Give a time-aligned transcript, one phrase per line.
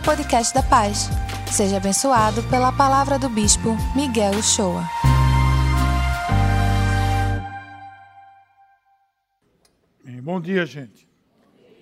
[0.00, 1.08] ao podcast da Paz.
[1.52, 4.84] Seja abençoado pela palavra do Bispo Miguel Uchoa.
[10.22, 11.08] Bom dia, gente.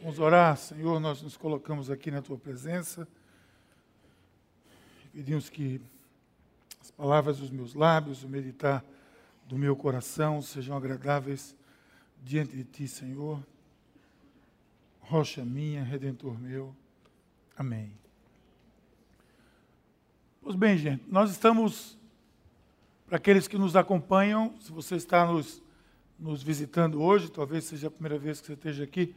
[0.03, 0.99] Vamos orar, Senhor.
[0.99, 3.07] Nós nos colocamos aqui na tua presença.
[5.13, 5.81] Pedimos que
[6.81, 8.85] as palavras dos meus lábios, o meditar
[9.47, 11.55] do meu coração sejam agradáveis
[12.23, 13.41] diante de ti, Senhor.
[15.01, 16.75] Rocha minha, redentor meu.
[17.57, 18.08] Amém.
[20.49, 21.99] Pois bem, gente, nós estamos,
[23.07, 25.63] para aqueles que nos acompanham, se você está nos,
[26.19, 29.15] nos visitando hoje, talvez seja a primeira vez que você esteja aqui,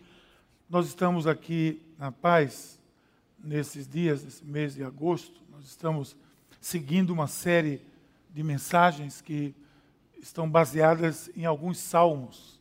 [0.69, 2.81] nós estamos aqui na paz,
[3.41, 6.17] nesses dias, nesse mês de agosto, nós estamos
[6.59, 7.81] seguindo uma série
[8.29, 9.55] de mensagens que
[10.21, 12.59] estão baseadas em alguns salmos.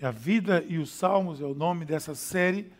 [0.00, 2.72] E a vida e os salmos é o nome dessa série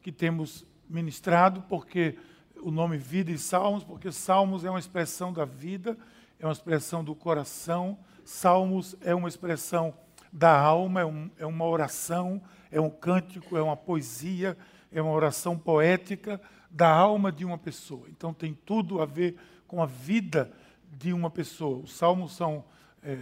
[0.00, 2.16] que temos ministrado, porque
[2.62, 5.96] o nome Vida e Salmos, porque Salmos é uma expressão da vida,
[6.38, 9.94] é uma expressão do coração, Salmos é uma expressão
[10.32, 14.56] da alma, é, um, é uma oração, é um cântico, é uma poesia,
[14.92, 18.06] é uma oração poética da alma de uma pessoa.
[18.08, 20.50] Então tem tudo a ver com a vida
[20.92, 21.78] de uma pessoa.
[21.78, 22.64] Os salmos são,
[23.02, 23.18] é,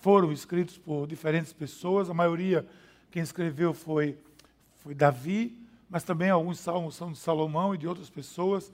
[0.00, 2.66] foram escritos por diferentes pessoas, a maioria
[3.10, 4.18] quem escreveu foi,
[4.78, 5.61] foi Davi,
[5.92, 8.72] mas também alguns salmos são de Salomão e de outras pessoas,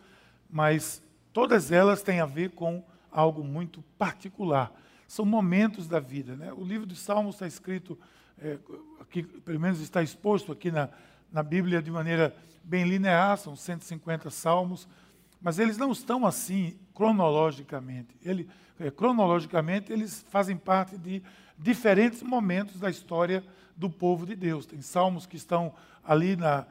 [0.48, 1.02] mas
[1.32, 4.72] todas elas têm a ver com algo muito particular.
[5.04, 6.36] São momentos da vida.
[6.36, 6.52] Né?
[6.52, 7.98] O livro dos Salmos está escrito,
[8.40, 8.56] é,
[9.00, 10.90] aqui, pelo menos está exposto aqui na,
[11.32, 14.86] na Bíblia de maneira bem linear, são 150 salmos,
[15.42, 18.14] mas eles não estão assim cronologicamente.
[18.24, 21.20] Ele, é, cronologicamente, eles fazem parte de
[21.58, 23.42] diferentes momentos da história
[23.76, 24.66] do povo de Deus.
[24.66, 26.64] Tem salmos que estão ali na,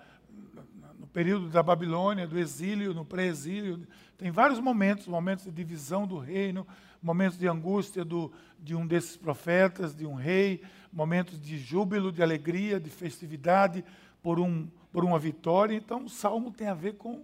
[1.17, 3.87] período da Babilônia, do exílio, no pré-exílio.
[4.19, 6.67] Tem vários momentos, momentos de divisão do reino,
[7.01, 10.61] momentos de angústia do, de um desses profetas, de um rei,
[10.93, 13.83] momentos de júbilo, de alegria, de festividade
[14.21, 15.75] por, um, por uma vitória.
[15.75, 17.23] Então, o salmo tem a ver com,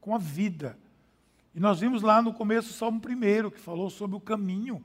[0.00, 0.78] com a vida.
[1.54, 4.82] E nós vimos lá no começo o salmo primeiro, que falou sobre o caminho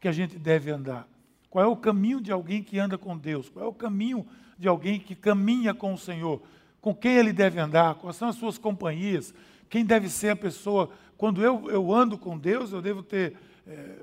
[0.00, 1.06] que a gente deve andar.
[1.50, 3.50] Qual é o caminho de alguém que anda com Deus?
[3.50, 4.26] Qual é o caminho
[4.58, 6.40] de alguém que caminha com o Senhor?
[6.88, 9.34] Com quem ele deve andar, quais são as suas companhias,
[9.68, 10.88] quem deve ser a pessoa.
[11.18, 13.96] Quando eu, eu ando com Deus, eu devo ter é,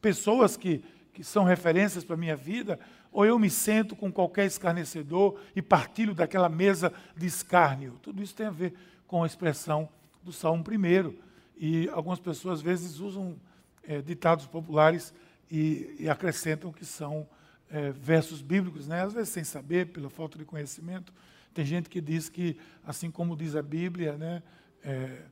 [0.00, 0.82] pessoas que,
[1.12, 2.80] que são referências para a minha vida,
[3.12, 7.98] ou eu me sento com qualquer escarnecedor e partilho daquela mesa de escárnio.
[8.00, 8.72] Tudo isso tem a ver
[9.06, 9.86] com a expressão
[10.22, 11.14] do Salmo 1.
[11.58, 13.36] E algumas pessoas às vezes usam
[13.82, 15.12] é, ditados populares
[15.50, 17.28] e, e, acrescentam que são
[17.70, 19.02] é, versos bíblicos, né?
[19.02, 21.12] às vezes sem saber, pela falta de conhecimento.
[21.52, 24.42] Tem gente que diz que, assim como diz a Bíblia, né,
[24.82, 25.22] é,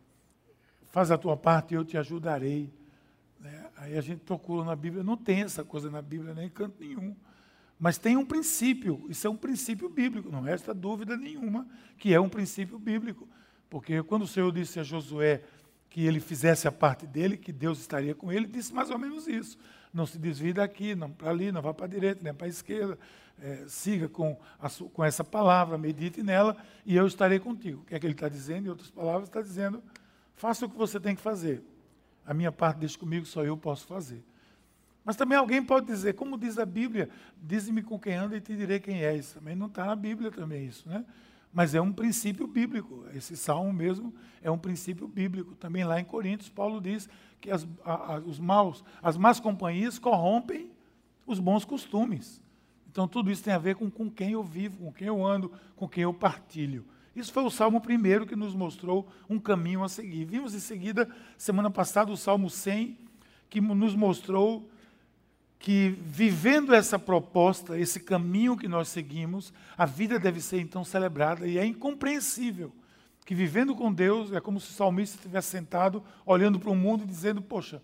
[0.91, 2.73] faz a tua parte e eu te ajudarei.
[3.41, 3.67] Né?
[3.77, 6.77] Aí a gente procura na Bíblia, não tem essa coisa na Bíblia nem em canto
[6.81, 7.17] nenhum.
[7.79, 11.67] Mas tem um princípio, isso é um princípio bíblico, não resta dúvida nenhuma
[11.97, 13.27] que é um princípio bíblico.
[13.71, 15.43] Porque quando o Senhor disse a Josué
[15.91, 19.27] que ele fizesse a parte dele, que Deus estaria com ele, disse mais ou menos
[19.27, 19.59] isso.
[19.93, 22.49] Não se desvie daqui, não para ali, não vá para a direita, nem para a
[22.49, 22.97] esquerda
[23.43, 27.83] é, siga com, a, com essa palavra, medite nela e eu estarei contigo.
[27.83, 28.67] O que é que ele está dizendo?
[28.67, 29.83] Em outras palavras, está dizendo:
[30.35, 31.63] faça o que você tem que fazer.
[32.27, 34.23] A minha parte deixe comigo, só eu posso fazer.
[35.05, 37.09] Mas também alguém pode dizer, como diz a Bíblia,
[37.43, 39.33] dize-me com quem anda e te direi quem és.
[39.33, 41.05] Também não está na Bíblia também isso, né?
[41.53, 43.05] Mas é um princípio bíblico.
[43.15, 45.55] Esse salmo mesmo é um princípio bíblico.
[45.57, 47.09] Também lá em Coríntios, Paulo diz
[47.41, 50.71] que as, a, a, os maus, as más companhias corrompem
[51.27, 52.43] os bons costumes.
[52.91, 55.53] Então, tudo isso tem a ver com, com quem eu vivo, com quem eu ando,
[55.77, 56.85] com quem eu partilho.
[57.15, 60.25] Isso foi o Salmo primeiro que nos mostrou um caminho a seguir.
[60.25, 62.97] Vimos em seguida, semana passada, o Salmo 100,
[63.49, 64.70] que nos mostrou
[65.61, 71.47] que vivendo essa proposta, esse caminho que nós seguimos, a vida deve ser então celebrada
[71.47, 72.73] e é incompreensível
[73.31, 77.05] que vivendo com Deus é como se o salmista estivesse sentado olhando para o mundo
[77.05, 77.81] e dizendo: Poxa,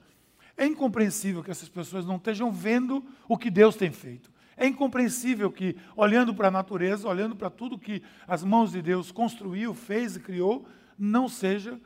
[0.56, 4.28] é incompreensível que essas pessoas não estejam vendo o que Deus tem feito.
[4.56, 9.12] É incompreensível que, olhando para a natureza, olhando para tudo que as mãos de Deus
[9.12, 10.66] construiu, fez e criou,
[10.98, 11.78] não seja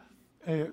[0.47, 0.71] é,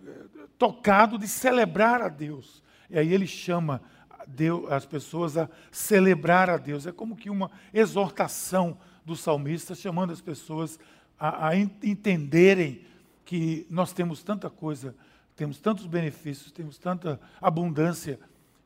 [0.57, 2.63] tocado de celebrar a Deus.
[2.89, 3.81] E aí ele chama
[4.27, 6.85] Deus, as pessoas a celebrar a Deus.
[6.85, 10.79] É como que uma exortação do salmista, chamando as pessoas
[11.17, 12.81] a, a entenderem
[13.25, 14.95] que nós temos tanta coisa,
[15.35, 18.19] temos tantos benefícios, temos tanta abundância.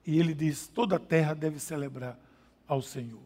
[0.06, 2.18] E ele diz: toda a terra deve celebrar
[2.68, 3.22] ao Senhor.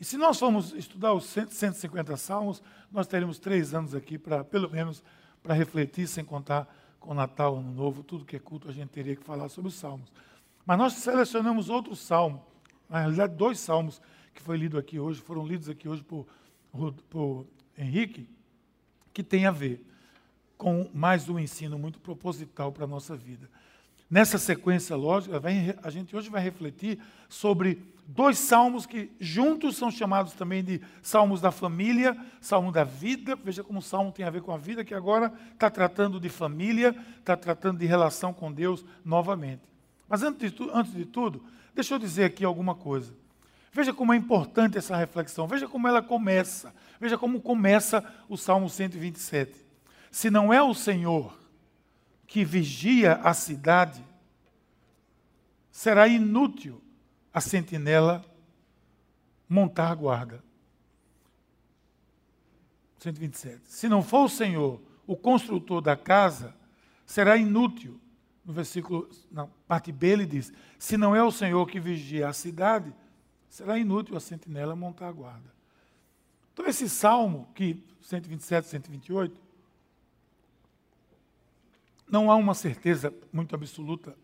[0.00, 4.70] E se nós formos estudar os 150 salmos, nós teremos três anos aqui para, pelo
[4.70, 5.02] menos,
[5.42, 6.66] para refletir, sem contar
[6.98, 9.74] com Natal, Ano Novo, tudo que é culto, a gente teria que falar sobre os
[9.74, 10.12] salmos.
[10.70, 12.46] Mas nós selecionamos outro salmo,
[12.88, 14.00] na realidade, dois salmos
[14.32, 16.28] que foi lido aqui hoje, foram lidos aqui hoje por,
[17.10, 17.44] por
[17.76, 18.28] Henrique,
[19.12, 19.84] que tem a ver
[20.56, 23.50] com mais um ensino muito proposital para a nossa vida.
[24.08, 25.42] Nessa sequência lógica,
[25.82, 31.40] a gente hoje vai refletir sobre dois salmos que juntos são chamados também de salmos
[31.40, 33.34] da família, salmo da vida.
[33.34, 36.28] Veja como o salmo tem a ver com a vida, que agora está tratando de
[36.28, 39.69] família, está tratando de relação com Deus novamente.
[40.10, 43.14] Mas antes de, tu, antes de tudo, deixa eu dizer aqui alguma coisa.
[43.72, 48.68] Veja como é importante essa reflexão, veja como ela começa, veja como começa o Salmo
[48.68, 49.54] 127.
[50.10, 51.38] Se não é o Senhor
[52.26, 54.04] que vigia a cidade,
[55.70, 56.82] será inútil
[57.32, 58.24] a sentinela
[59.48, 60.42] montar guarda.
[62.98, 63.60] 127.
[63.64, 66.52] Se não for o Senhor o construtor da casa,
[67.06, 68.00] será inútil.
[68.44, 72.32] No versículo, na parte B, ele diz: Se não é o Senhor que vigia a
[72.32, 72.92] cidade,
[73.48, 75.52] será inútil a sentinela montar a guarda.
[76.52, 79.40] Então, esse salmo, que 127, 128,
[82.10, 84.16] não há uma certeza muito absoluta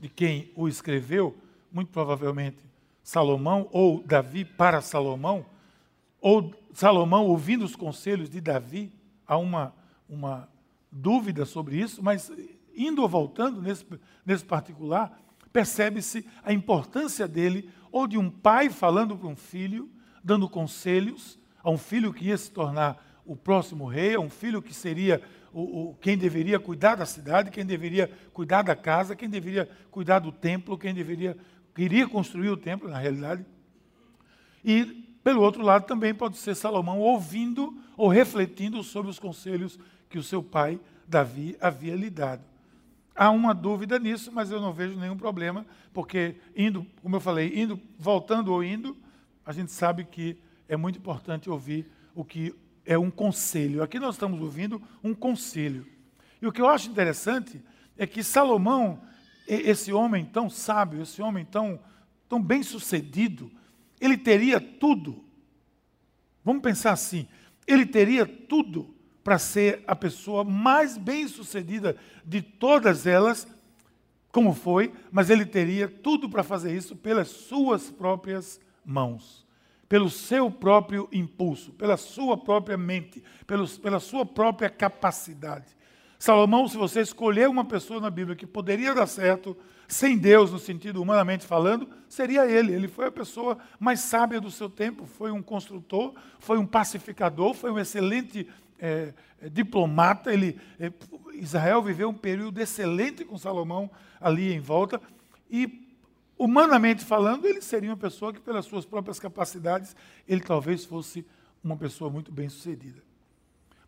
[0.00, 1.36] de quem o escreveu,
[1.70, 2.58] muito provavelmente
[3.02, 5.46] Salomão ou Davi para Salomão,
[6.20, 8.92] ou Salomão ouvindo os conselhos de Davi,
[9.26, 9.74] há uma,
[10.08, 10.48] uma
[10.90, 12.30] dúvida sobre isso, mas
[12.76, 13.84] indo ou voltando nesse,
[14.24, 15.20] nesse particular,
[15.52, 19.90] percebe-se a importância dele, ou de um pai falando para um filho,
[20.22, 24.62] dando conselhos a um filho que ia se tornar o próximo rei, a um filho
[24.62, 25.20] que seria
[25.52, 30.20] o, o, quem deveria cuidar da cidade, quem deveria cuidar da casa, quem deveria cuidar
[30.20, 31.36] do templo, quem deveria
[31.74, 33.44] queria construir o templo, na realidade.
[34.64, 34.84] E,
[35.22, 39.78] pelo outro lado, também pode ser Salomão ouvindo ou refletindo sobre os conselhos
[40.08, 42.42] que o seu pai, Davi, havia lhe dado.
[43.20, 47.52] Há uma dúvida nisso, mas eu não vejo nenhum problema, porque indo, como eu falei,
[47.54, 48.96] indo, voltando ou indo,
[49.44, 53.82] a gente sabe que é muito importante ouvir o que é um conselho.
[53.82, 55.86] Aqui nós estamos ouvindo um conselho.
[56.40, 57.62] E o que eu acho interessante
[57.94, 59.02] é que Salomão,
[59.46, 61.78] esse homem tão sábio, esse homem tão,
[62.26, 63.52] tão bem sucedido,
[64.00, 65.22] ele teria tudo.
[66.42, 67.28] Vamos pensar assim:
[67.66, 73.46] ele teria tudo para ser a pessoa mais bem sucedida de todas elas,
[74.32, 79.48] como foi, mas ele teria tudo para fazer isso pelas suas próprias mãos
[79.90, 85.66] pelo seu próprio impulso, pela sua própria mente, pelos, pela sua própria capacidade.
[86.16, 89.56] Salomão, se você escolher uma pessoa na Bíblia que poderia dar certo
[89.88, 92.72] sem Deus, no sentido humanamente falando, seria ele.
[92.72, 97.52] Ele foi a pessoa mais sábia do seu tempo, foi um construtor, foi um pacificador,
[97.52, 98.46] foi um excelente
[98.80, 99.12] é,
[99.50, 100.32] diplomata.
[100.32, 100.92] Ele, é,
[101.34, 103.90] Israel viveu um período excelente com Salomão
[104.20, 105.00] ali em volta.
[105.50, 105.86] E
[106.38, 109.94] humanamente falando, ele seria uma pessoa que, pelas suas próprias capacidades,
[110.26, 111.26] ele talvez fosse
[111.62, 113.02] uma pessoa muito bem sucedida.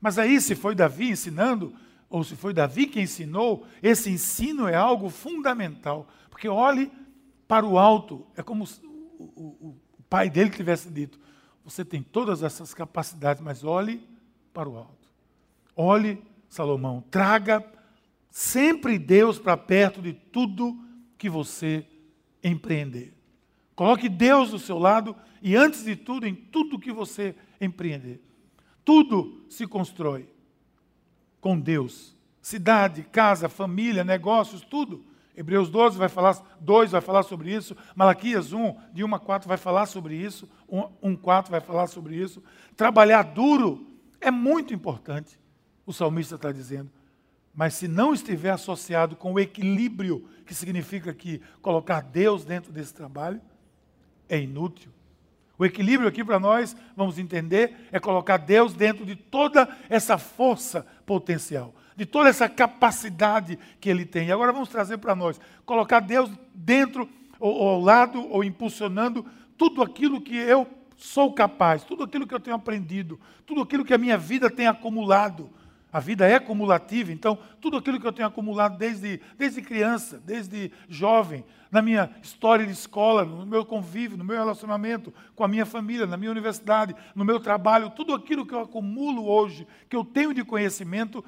[0.00, 1.74] Mas aí, se foi Davi ensinando,
[2.10, 6.06] ou se foi Davi que ensinou, esse ensino é algo fundamental.
[6.28, 6.92] Porque olhe
[7.48, 8.64] para o alto, é como
[9.18, 11.18] o, o, o pai dele tivesse dito:
[11.64, 14.06] Você tem todas essas capacidades, mas olhe
[14.52, 15.08] para o alto.
[15.76, 17.64] Olhe, Salomão, traga
[18.30, 20.76] sempre Deus para perto de tudo
[21.18, 21.86] que você
[22.42, 23.14] empreender.
[23.74, 28.22] Coloque Deus do seu lado e, antes de tudo, em tudo que você empreender.
[28.84, 30.28] Tudo se constrói
[31.40, 32.16] com Deus.
[32.40, 35.04] Cidade, casa, família, negócios, tudo.
[35.36, 39.48] Hebreus 12 vai falar, 2 vai falar sobre isso, Malaquias 1, de 1 a 4
[39.48, 42.42] vai falar sobre isso, 1, 4 vai falar sobre isso.
[42.76, 43.91] Trabalhar duro
[44.22, 45.38] é muito importante,
[45.84, 46.90] o salmista está dizendo.
[47.54, 52.94] Mas se não estiver associado com o equilíbrio, que significa que colocar Deus dentro desse
[52.94, 53.40] trabalho,
[54.28, 54.90] é inútil.
[55.58, 60.86] O equilíbrio aqui para nós, vamos entender, é colocar Deus dentro de toda essa força
[61.04, 64.28] potencial, de toda essa capacidade que Ele tem.
[64.28, 69.26] E agora vamos trazer para nós, colocar Deus dentro, ou, ao lado, ou impulsionando
[69.58, 70.66] tudo aquilo que eu
[71.02, 74.66] sou capaz, tudo aquilo que eu tenho aprendido, tudo aquilo que a minha vida tem
[74.66, 75.50] acumulado
[75.92, 80.72] a vida é cumulativa, então tudo aquilo que eu tenho acumulado desde, desde criança, desde
[80.88, 85.66] jovem, na minha história de escola, no meu convívio, no meu relacionamento com a minha
[85.66, 90.02] família, na minha universidade, no meu trabalho, tudo aquilo que eu acumulo hoje, que eu
[90.02, 91.22] tenho de conhecimento,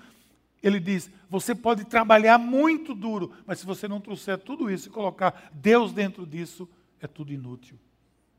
[0.62, 4.90] ele diz: você pode trabalhar muito duro, mas se você não trouxer tudo isso e
[4.92, 6.66] colocar Deus dentro disso,
[7.02, 7.78] é tudo inútil.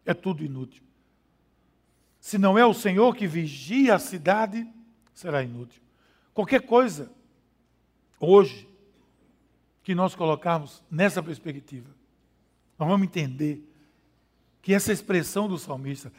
[0.03, 0.81] É tudo inútil.
[2.25, 4.67] Se não é o Senhor que vigia a cidade,
[5.13, 5.79] será inútil.
[6.33, 7.11] Qualquer coisa,
[8.19, 8.67] hoje,
[9.83, 11.87] que nós colocarmos nessa perspectiva,
[12.79, 13.71] nós vamos entender
[14.59, 16.11] que essa expressão do salmista,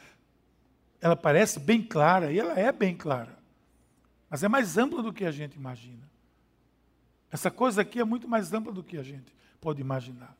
[1.01, 3.37] ela parece bem clara, e ela é bem clara,
[4.29, 6.09] mas é mais ampla do que a gente imagina.
[7.29, 10.33] Essa coisa aqui é muito mais ampla do que a gente pode imaginar.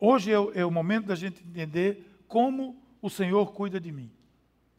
[0.00, 4.10] Hoje é o, é o momento da gente entender como o Senhor cuida de mim.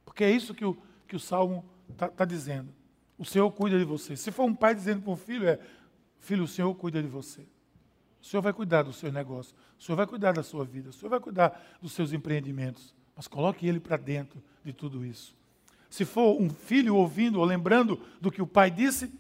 [0.04, 2.74] Porque é isso que o, que o Salmo está tá dizendo.
[3.18, 4.16] O Senhor cuida de você.
[4.18, 5.60] Se for um pai dizendo para um filho, é:
[6.20, 7.42] Filho, o Senhor cuida de você.
[8.22, 9.56] O Senhor vai cuidar dos seus negócios.
[9.80, 10.90] O Senhor vai cuidar da sua vida.
[10.90, 12.94] O Senhor vai cuidar dos seus empreendimentos.
[13.16, 15.34] Mas coloque ele para dentro de tudo isso.
[15.90, 19.12] Se for um filho ouvindo ou lembrando do que o pai disse,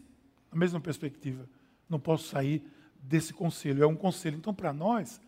[0.51, 1.47] a mesma perspectiva.
[1.89, 2.61] Não posso sair
[3.01, 3.83] desse conselho.
[3.83, 4.35] É um conselho.
[4.35, 5.21] Então, para nós,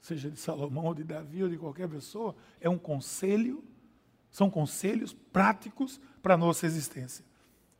[0.00, 3.62] seja de Salomão ou de Davi ou de qualquer pessoa, é um conselho,
[4.30, 7.24] são conselhos práticos para a nossa existência.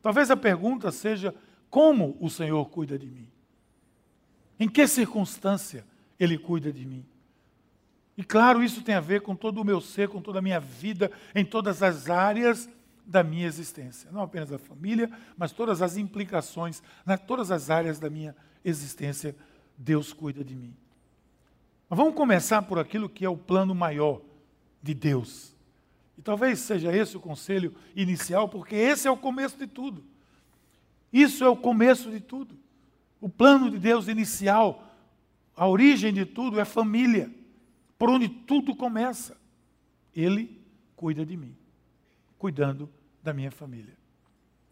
[0.02, 1.34] Talvez a pergunta seja:
[1.70, 3.28] como o Senhor cuida de mim?
[4.58, 5.86] Em que circunstância
[6.18, 7.06] Ele cuida de mim?
[8.16, 10.58] E claro, isso tem a ver com todo o meu ser, com toda a minha
[10.58, 12.68] vida, em todas as áreas
[13.06, 14.10] da minha existência.
[14.10, 18.34] Não apenas da família, mas todas as implicações, em todas as áreas da minha
[18.64, 19.36] existência,
[19.76, 20.76] Deus cuida de mim.
[21.88, 24.20] Mas vamos começar por aquilo que é o plano maior
[24.82, 25.54] de Deus.
[26.16, 30.04] E talvez seja esse o conselho inicial, porque esse é o começo de tudo.
[31.12, 32.58] Isso é o começo de tudo.
[33.20, 34.84] O plano de Deus inicial,
[35.56, 37.30] a origem de tudo é família,
[37.98, 39.36] por onde tudo começa.
[40.14, 40.60] Ele
[40.94, 41.56] cuida de mim,
[42.36, 42.90] cuidando
[43.22, 43.96] da minha família.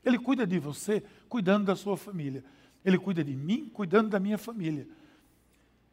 [0.05, 2.45] Ele cuida de você, cuidando da sua família.
[2.85, 4.87] Ele cuida de mim, cuidando da minha família.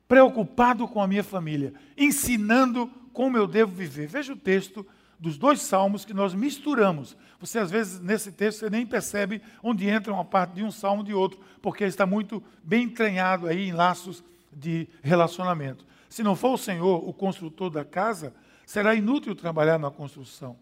[0.08, 4.08] Preocupado com a minha família, ensinando como eu devo viver.
[4.08, 4.86] Veja o texto
[5.20, 7.16] dos dois salmos que nós misturamos.
[7.40, 11.04] Você, às vezes, nesse texto, você nem percebe onde entra uma parte de um salmo
[11.04, 15.86] de outro, porque está muito bem entranhado aí em laços de relacionamento.
[16.10, 18.34] Se não for o Senhor o construtor da casa,
[18.66, 20.58] será inútil trabalhar na construção.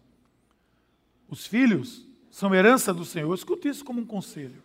[1.28, 3.34] Os filhos são herança do Senhor.
[3.34, 4.62] Escute isso como um conselho.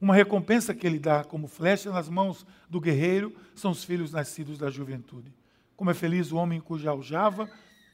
[0.00, 4.58] Uma recompensa que ele dá como flecha nas mãos do guerreiro são os filhos nascidos
[4.58, 5.32] da juventude.
[5.74, 7.48] Como é feliz o homem cuja aljava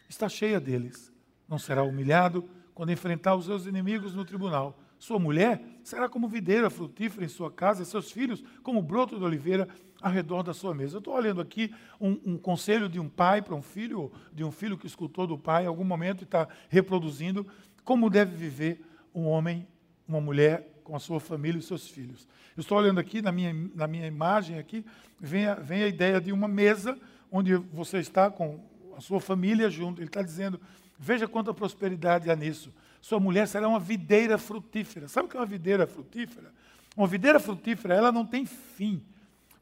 [0.08, 1.12] está cheia deles.
[1.48, 4.78] Não será humilhado quando enfrentar os seus inimigos no tribunal.
[4.98, 9.68] Sua mulher será como videira frutífera em sua casa, seus filhos como broto de oliveira
[10.00, 10.96] ao redor da sua mesa.
[10.96, 14.50] Eu estou olhando aqui um, um, conselho de um pai para um filho, de um
[14.50, 17.46] filho que escutou do pai em algum momento e está reproduzindo
[17.84, 18.80] como deve viver
[19.14, 19.66] um homem,
[20.06, 22.28] uma mulher com a sua família e seus filhos.
[22.54, 24.84] Eu estou olhando aqui na minha, na minha imagem aqui,
[25.18, 26.98] vem a, vem a ideia de uma mesa
[27.30, 28.60] onde você está com
[28.94, 30.02] a sua família junto.
[30.02, 30.60] Ele está dizendo:
[30.98, 32.70] veja quanta prosperidade há nisso.
[33.00, 35.08] Sua mulher será uma videira frutífera.
[35.08, 36.52] Sabe o que é uma videira frutífera?
[36.94, 39.02] Uma videira frutífera, ela não tem fim.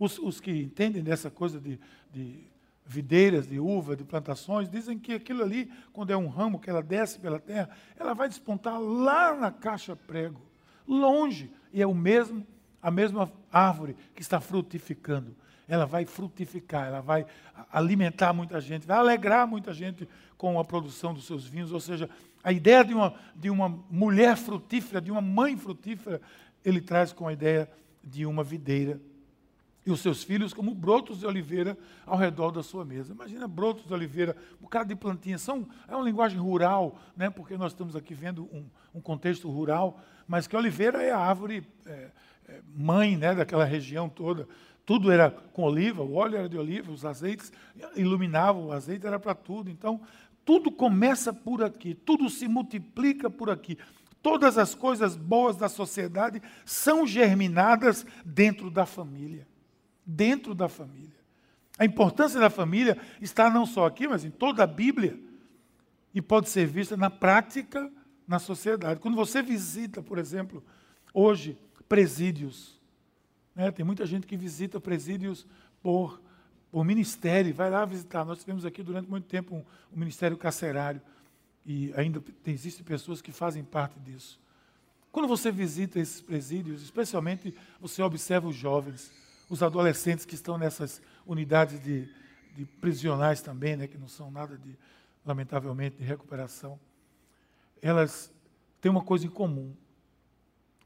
[0.01, 1.79] Os, os que entendem dessa coisa de,
[2.13, 2.41] de
[2.85, 6.83] videiras, de uva, de plantações, dizem que aquilo ali, quando é um ramo que ela
[6.83, 10.50] desce pela terra, ela vai despontar lá na caixa prego,
[10.95, 12.47] longe, e é o mesmo,
[12.83, 15.35] a mesma árvore que está frutificando
[15.71, 17.25] ela vai frutificar, ela vai
[17.73, 20.07] alimentar muita gente, vai alegrar muita gente
[20.37, 21.71] com a produção dos seus vinhos.
[21.71, 22.11] Ou seja,
[22.43, 26.21] a ideia de uma, de uma mulher frutífera, de uma mãe frutífera,
[26.65, 27.71] ele traz com a ideia
[28.03, 29.01] de uma videira.
[29.85, 33.13] E os seus filhos como brotos de oliveira ao redor da sua mesa.
[33.13, 35.39] Imagina brotos de oliveira, um bocado de plantinha.
[35.39, 39.99] São, é uma linguagem rural, né, porque nós estamos aqui vendo um, um contexto rural,
[40.29, 42.11] mas que oliveira é a árvore é,
[42.49, 44.47] é, mãe né, daquela região toda.
[44.85, 47.53] Tudo era com oliva, o óleo era de oliva, os azeites
[47.95, 49.71] iluminavam, o azeite era para tudo.
[49.71, 50.01] Então,
[50.45, 53.79] tudo começa por aqui, tudo se multiplica por aqui.
[54.23, 59.47] Todas as coisas boas da sociedade são germinadas dentro da família.
[60.13, 61.21] Dentro da família.
[61.79, 65.19] A importância da família está não só aqui, mas em toda a Bíblia.
[66.15, 67.91] E pode ser vista na prática
[68.27, 69.01] na sociedade.
[69.01, 70.63] Quando você visita, por exemplo,
[71.15, 71.57] hoje,
[71.89, 72.81] presídios,
[73.55, 73.71] né?
[73.71, 75.47] Tem muita gente que visita presídios
[75.83, 76.21] por,
[76.71, 78.25] por ministério, vai lá visitar.
[78.25, 81.01] Nós tivemos aqui durante muito tempo um, um ministério carcerário
[81.65, 84.41] e ainda tem, existem pessoas que fazem parte disso.
[85.13, 89.11] Quando você visita esses presídios, especialmente você observa os jovens,
[89.51, 92.09] os adolescentes que estão nessas unidades de,
[92.55, 94.79] de prisionais também, né, que não são nada de,
[95.27, 96.79] lamentavelmente, de recuperação,
[97.83, 98.33] elas
[98.81, 99.75] têm uma coisa em comum.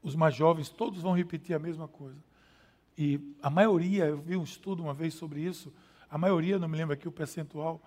[0.01, 2.19] Os mais jovens, todos vão repetir a mesma coisa.
[2.97, 5.71] E a maioria, eu vi um estudo uma vez sobre isso,
[6.09, 7.81] a maioria, não me lembro aqui o percentual,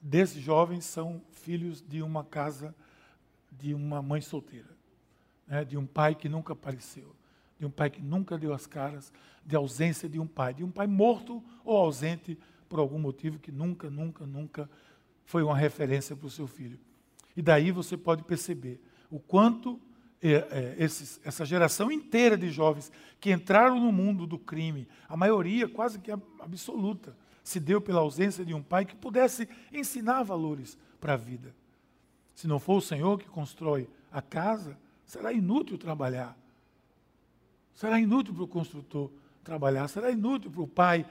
[0.00, 2.74] desses jovens são filhos de uma casa
[3.52, 4.76] de uma mãe solteira.
[5.46, 7.14] né, de um pai que nunca apareceu,
[7.58, 9.12] de um pai que nunca deu as caras,
[9.44, 13.52] de ausência de um pai, de um pai morto ou ausente por algum motivo que
[13.52, 14.70] nunca, nunca, nunca
[15.24, 16.78] foi uma referência para o seu filho.
[17.36, 19.80] E daí você pode perceber o quanto
[20.22, 25.16] é, é, esses, essa geração inteira de jovens que entraram no mundo do crime, a
[25.16, 30.76] maioria quase que absoluta, se deu pela ausência de um pai que pudesse ensinar valores
[31.00, 31.54] para a vida.
[32.34, 36.36] Se não for o Senhor que constrói a casa, será inútil trabalhar.
[37.76, 39.10] Será inútil para o construtor
[39.44, 41.06] trabalhar, será inútil para o pai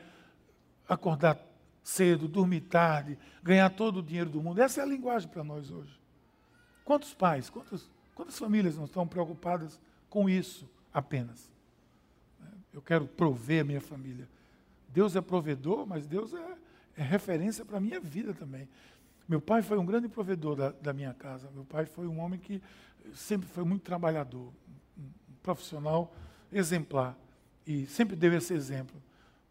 [0.89, 1.39] acordar
[1.83, 4.59] cedo, dormir tarde, ganhar todo o dinheiro do mundo.
[4.59, 5.97] Essa é a linguagem para nós hoje.
[6.83, 9.79] Quantos pais, quantas, quantas famílias não estão preocupadas
[10.09, 11.49] com isso apenas?
[12.73, 14.27] Eu quero prover a minha família.
[14.89, 16.57] Deus é provedor, mas Deus é,
[16.97, 18.67] é referência para a minha vida também.
[19.27, 21.49] Meu pai foi um grande provedor da, da, minha casa.
[21.53, 22.61] Meu pai foi um homem que
[23.13, 24.51] sempre foi muito trabalhador,
[24.97, 26.11] um profissional
[26.51, 27.17] exemplar.
[27.65, 29.01] E sempre deu esse exemplo.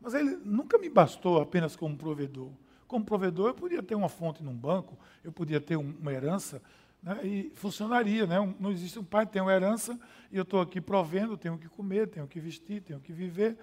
[0.00, 2.50] Mas ele nunca me bastou apenas como provedor.
[2.86, 6.62] Como provedor, eu podia ter uma fonte num banco, eu podia ter um, uma herança,
[7.02, 8.26] né, e funcionaria.
[8.26, 8.36] Né?
[8.60, 9.98] não existe um pai, tem uma herança,
[10.30, 13.56] e eu estou aqui provendo, tenho que comer, tenho que vestir, tenho que viver.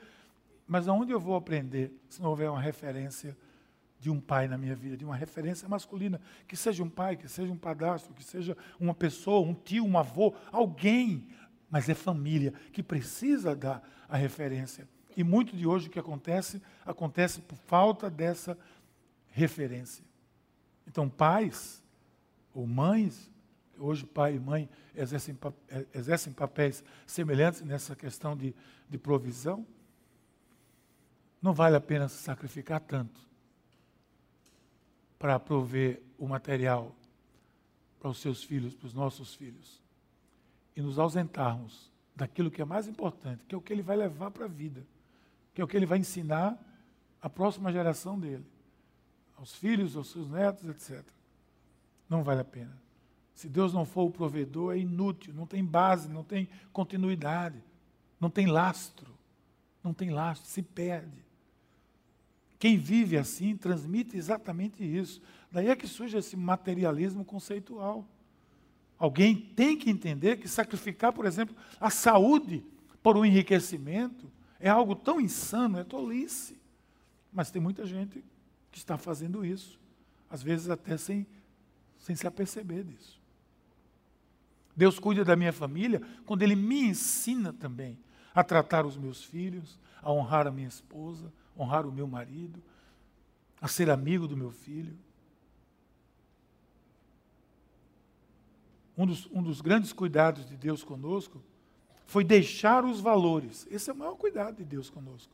[0.67, 3.37] Mas aonde eu vou aprender se não houver uma referência
[4.01, 7.29] de um pai na minha vida, de uma referência masculina, que seja um pai, que
[7.29, 11.27] seja um padastro, que seja uma pessoa, um tio, um avô, alguém,
[11.71, 14.87] mas é família que precisa dar a referência.
[15.15, 18.57] E muito de hoje o que acontece, acontece por falta dessa
[19.29, 20.03] referência.
[20.85, 21.81] Então, pais
[22.53, 23.31] ou mães,
[23.77, 25.37] hoje pai e mãe exercem,
[25.69, 28.53] é, exercem papéis semelhantes nessa questão de,
[28.89, 29.65] de provisão,
[31.41, 33.19] não vale a pena se sacrificar tanto
[35.17, 36.95] para prover o material
[37.99, 39.80] para os seus filhos, para os nossos filhos,
[40.75, 44.31] e nos ausentarmos daquilo que é mais importante, que é o que ele vai levar
[44.31, 44.85] para a vida
[45.53, 46.57] que é o que ele vai ensinar
[47.21, 48.45] à próxima geração dele,
[49.37, 51.03] aos filhos, aos seus netos, etc.
[52.09, 52.75] Não vale a pena.
[53.33, 57.61] Se Deus não for o provedor, é inútil, não tem base, não tem continuidade,
[58.19, 59.11] não tem lastro,
[59.83, 61.25] não tem lastro, se perde.
[62.59, 65.21] Quem vive assim transmite exatamente isso.
[65.51, 68.07] Daí é que surge esse materialismo conceitual.
[69.01, 72.63] Alguém tem que entender que sacrificar, por exemplo, a saúde
[73.01, 76.61] por um enriquecimento é algo tão insano, é tolice.
[77.33, 78.23] Mas tem muita gente
[78.71, 79.79] que está fazendo isso,
[80.29, 81.25] às vezes até sem,
[81.97, 83.19] sem se aperceber disso.
[84.77, 87.97] Deus cuida da minha família quando Ele me ensina também
[88.35, 92.61] a tratar os meus filhos, a honrar a minha esposa, honrar o meu marido,
[93.59, 94.95] a ser amigo do meu filho.
[99.01, 101.41] Um dos, um dos grandes cuidados de Deus conosco
[102.05, 103.67] foi deixar os valores.
[103.71, 105.33] Esse é o maior cuidado de Deus conosco.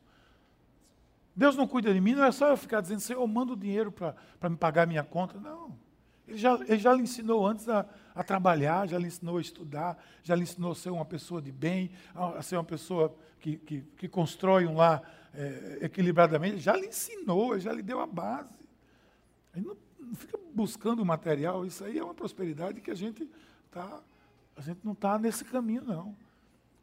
[1.36, 3.92] Deus não cuida de mim, não é só eu ficar dizendo, Senhor, eu mando dinheiro
[3.92, 5.38] para me pagar minha conta.
[5.38, 5.78] Não.
[6.26, 10.02] Ele já, ele já lhe ensinou antes a, a, trabalhar, já lhe ensinou a estudar,
[10.24, 13.82] já lhe ensinou a ser uma pessoa de bem, a, ser uma pessoa que, que,
[13.98, 15.02] que constrói um lar
[15.34, 16.60] é, equilibradamente.
[16.60, 18.54] Já lhe ensinou, já lhe deu a base.
[19.54, 23.30] Ele não, não fica buscando o material, isso aí é uma prosperidade que a gente,
[23.72, 24.02] tá,
[24.56, 26.16] a gente não está nesse caminho, não.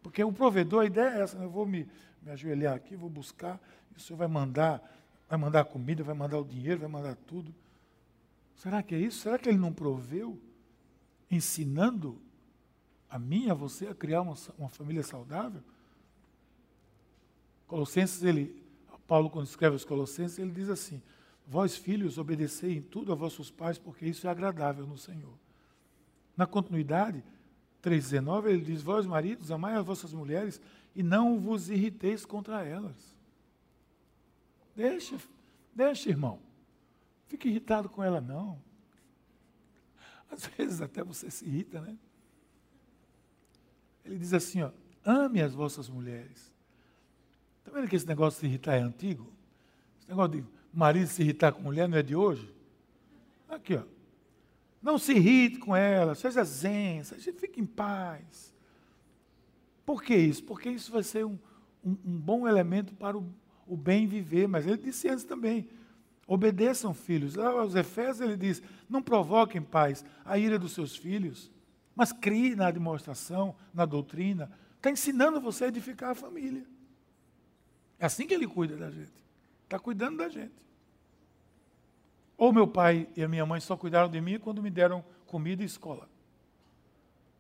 [0.03, 1.45] Porque o provedor, a ideia é essa, né?
[1.45, 1.89] eu vou me,
[2.23, 3.61] me ajoelhar aqui, vou buscar,
[3.93, 4.83] e o Senhor vai mandar,
[5.29, 7.55] vai mandar a comida, vai mandar o dinheiro, vai mandar tudo.
[8.57, 9.21] Será que é isso?
[9.21, 10.39] Será que ele não proveu,
[11.31, 12.21] ensinando
[13.09, 15.63] a mim, a você, a criar uma, uma família saudável?
[17.67, 18.63] Colossenses, ele,
[19.07, 21.03] Paulo, quando escreve os Colossenses, ele diz assim:
[21.47, 25.35] Vós, filhos, obedecei em tudo a vossos pais, porque isso é agradável no Senhor.
[26.37, 27.23] Na continuidade,
[27.83, 30.61] 3,19, ele diz: Vós, maridos, amai as vossas mulheres
[30.95, 33.15] e não vos irriteis contra elas.
[34.75, 35.17] Deixa,
[35.75, 36.41] deixa, irmão.
[37.29, 38.61] Fique irritado com ela, não.
[40.31, 41.97] Às vezes até você se irrita, né?
[44.05, 44.71] Ele diz assim: ó,
[45.05, 46.53] ame as vossas mulheres.
[47.59, 49.33] Está vendo que esse negócio de se irritar é antigo?
[49.99, 52.53] Esse negócio de marido se irritar com mulher não é de hoje?
[53.49, 53.83] Aqui, ó.
[54.85, 58.55] Não se irrite com ela, seja zen, seja, fique em paz.
[59.87, 60.45] Por que isso?
[60.45, 61.39] Porque isso vai ser um,
[61.83, 63.27] um, um bom elemento para o,
[63.67, 64.47] o, bem viver.
[64.47, 65.67] Mas ele disse antes também:
[66.27, 67.39] obedeçam, filhos.
[67.39, 71.51] Aos Efésios ele diz: não provoquem, pais, a ira dos seus filhos,
[71.97, 74.53] mas crie na demonstração, na doutrina.
[74.77, 76.67] Está ensinando você a edificar a família.
[77.99, 79.25] É assim que ele cuida da gente.
[79.63, 80.53] Está cuidando da gente.
[82.37, 85.63] Ou meu pai e a minha mãe só cuidaram de mim quando me deram comida
[85.63, 86.09] e escola.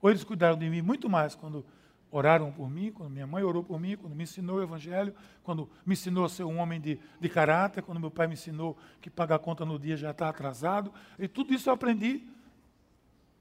[0.01, 1.65] Ou eles cuidaram de mim muito mais quando
[2.11, 5.69] oraram por mim, quando minha mãe orou por mim, quando me ensinou o Evangelho, quando
[5.85, 9.11] me ensinou a ser um homem de, de caráter, quando meu pai me ensinou que
[9.11, 10.93] pagar a conta no dia já está atrasado.
[11.19, 12.23] E tudo isso eu aprendi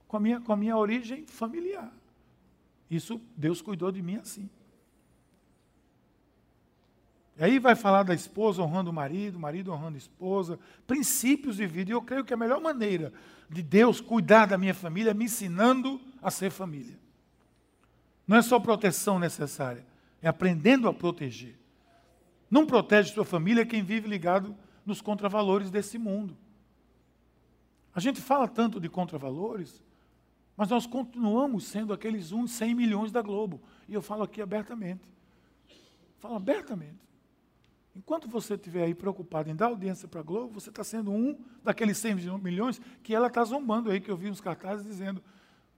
[0.08, 1.92] com a minha, com a minha origem familiar.
[2.90, 4.50] Isso Deus cuidou de mim assim.
[7.36, 11.66] E aí vai falar da esposa honrando o marido, marido honrando a esposa, princípios de
[11.66, 11.90] vida.
[11.90, 13.12] E eu creio que a melhor maneira
[13.50, 16.98] de Deus cuidar da minha família é me ensinando a ser família.
[18.26, 19.84] Não é só proteção necessária,
[20.22, 21.58] é aprendendo a proteger.
[22.50, 26.36] Não protege sua família quem vive ligado nos contravalores desse mundo.
[27.94, 29.82] A gente fala tanto de contravalores,
[30.56, 33.60] mas nós continuamos sendo aqueles uns 100 milhões da Globo.
[33.88, 35.02] E eu falo aqui abertamente.
[36.18, 37.04] Falo abertamente.
[37.96, 41.38] Enquanto você estiver aí preocupado em dar audiência para a Globo, você está sendo um
[41.62, 45.22] daqueles 100 milhões que ela está zombando aí, que eu vi uns cartazes dizendo,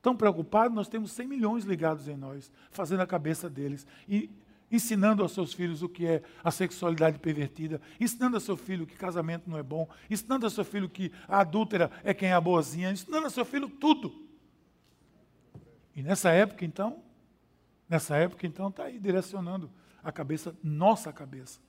[0.00, 3.87] tão preocupado, nós temos 100 milhões ligados em nós, fazendo a cabeça deles.
[4.09, 4.31] E
[4.70, 8.96] ensinando aos seus filhos o que é a sexualidade pervertida, ensinando ao seu filho que
[8.96, 12.40] casamento não é bom, ensinando ao seu filho que a adúltera é quem é a
[12.40, 14.26] boazinha, ensinando ao seu filho tudo.
[15.94, 17.02] E nessa época, então,
[17.88, 19.70] nessa época, então, está aí direcionando
[20.02, 21.61] a cabeça, nossa cabeça.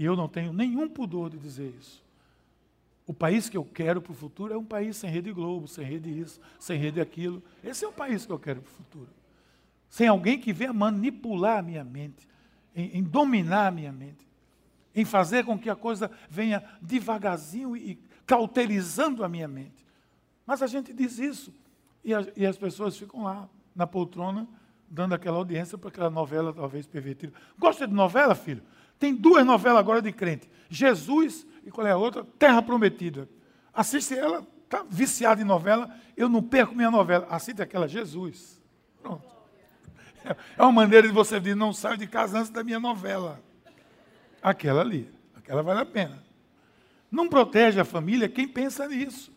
[0.00, 2.02] E eu não tenho nenhum pudor de dizer isso.
[3.06, 5.84] O país que eu quero para o futuro é um país sem rede Globo, sem
[5.84, 7.42] rede isso, sem rede aquilo.
[7.62, 9.10] Esse é o país que eu quero para o futuro.
[9.90, 12.26] Sem alguém que venha manipular a minha mente,
[12.74, 14.26] em, em, dominar a minha mente,
[14.94, 19.84] em fazer com que a coisa venha devagarzinho e cauterizando a minha mente.
[20.46, 21.52] Mas a gente diz isso.
[22.02, 24.48] E, a, e as pessoas ficam lá, na poltrona,
[24.88, 27.34] dando aquela audiência para aquela novela talvez pervertida.
[27.58, 28.62] Gosta de novela, filho?
[29.00, 30.48] Tem duas novelas agora de crente.
[30.68, 32.22] Jesus e qual é a outra?
[32.38, 33.26] Terra Prometida.
[33.72, 35.92] Assiste ela, está viciado em novela.
[36.14, 37.26] Eu não perco minha novela.
[37.30, 38.60] Assiste aquela Jesus.
[39.02, 39.26] Pronto.
[40.56, 43.40] É uma maneira de você dizer, não saio de casa antes da minha novela.
[44.42, 45.10] Aquela ali.
[45.34, 46.22] Aquela vale a pena.
[47.10, 49.32] Não protege a família quem pensa nisso.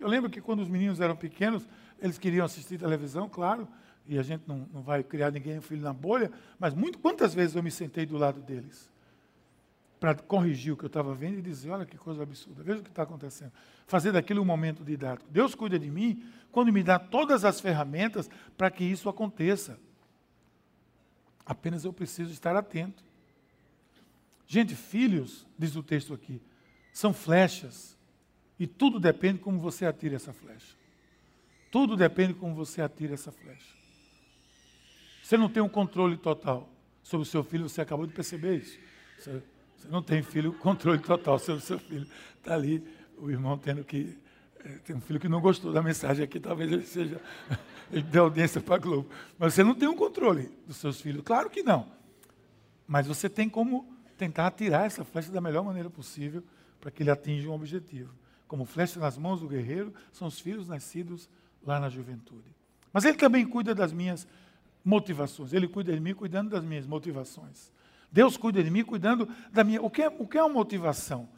[0.00, 1.64] Eu lembro que quando os meninos eram pequenos,
[2.00, 3.68] eles queriam assistir televisão, claro
[4.08, 7.34] e a gente não, não vai criar ninguém um filho na bolha, mas muito, quantas
[7.34, 8.90] vezes eu me sentei do lado deles
[10.00, 12.82] para corrigir o que eu estava vendo e dizer, olha que coisa absurda, veja o
[12.82, 13.52] que está acontecendo.
[13.86, 15.30] Fazer daquilo um momento didático.
[15.30, 19.78] Deus cuida de mim quando me dá todas as ferramentas para que isso aconteça.
[21.44, 23.04] Apenas eu preciso estar atento.
[24.46, 26.40] Gente, filhos, diz o texto aqui,
[26.92, 27.98] são flechas.
[28.58, 30.76] E tudo depende como você atira essa flecha.
[31.70, 33.77] Tudo depende como você atira essa flecha.
[35.28, 36.66] Você não tem um controle total
[37.02, 38.78] sobre o seu filho, você acabou de perceber isso.
[39.18, 39.42] Você,
[39.76, 42.06] você não tem filho, controle total sobre o seu filho.
[42.38, 42.82] Está ali
[43.18, 44.16] o irmão tendo que.
[44.64, 47.20] É, tem um filho que não gostou da mensagem aqui, talvez ele seja.
[47.92, 49.10] ele dê audiência para a Globo.
[49.38, 51.22] Mas você não tem um controle dos seus filhos.
[51.22, 51.86] Claro que não.
[52.86, 53.86] Mas você tem como
[54.16, 56.42] tentar atirar essa flecha da melhor maneira possível
[56.80, 58.14] para que ele atinja um objetivo.
[58.46, 61.28] Como flecha nas mãos do guerreiro, são os filhos nascidos
[61.62, 62.48] lá na juventude.
[62.90, 64.26] Mas ele também cuida das minhas
[64.88, 65.52] motivações.
[65.52, 67.70] Ele cuida de mim cuidando das minhas motivações.
[68.10, 69.82] Deus cuida de mim cuidando da minha.
[69.82, 71.28] O que é, o que é uma motivação?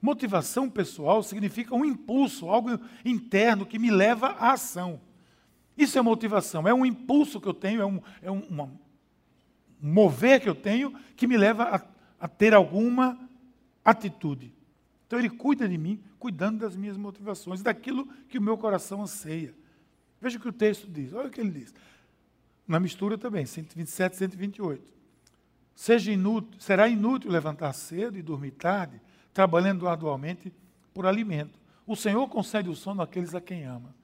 [0.00, 5.00] Motivação pessoal significa um impulso, algo interno que me leva à ação.
[5.76, 9.92] Isso é motivação, é um impulso que eu tenho, é um, é um uma, um
[9.92, 11.82] mover que eu tenho que me leva a,
[12.24, 13.18] a ter alguma
[13.84, 14.54] atitude.
[15.06, 19.54] Então ele cuida de mim, cuidando das minhas motivações, daquilo que o meu coração anseia.
[20.20, 21.74] Veja o que o texto diz, olha o que ele diz
[22.72, 24.92] na mistura também, 127, 128.
[25.74, 28.98] Seja inútil, será inútil levantar cedo e dormir tarde,
[29.34, 30.50] trabalhando arduamente
[30.94, 31.60] por alimento.
[31.86, 33.94] O Senhor concede o sono àqueles a quem ama.